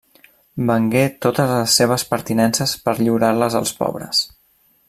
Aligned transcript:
Vengué 0.69 1.03
totes 1.25 1.51
les 1.51 1.77
seves 1.81 2.07
pertinences 2.15 2.75
per 2.87 2.97
lliurar-les 3.03 3.59
als 3.63 3.79
pobres. 3.83 4.25